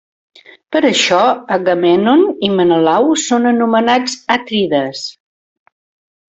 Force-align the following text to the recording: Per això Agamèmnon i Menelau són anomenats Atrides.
Per 0.75 0.79
això 0.87 1.19
Agamèmnon 1.57 2.25
i 2.49 2.51
Menelau 2.55 3.13
són 3.27 3.47
anomenats 3.53 4.19
Atrides. 4.39 5.07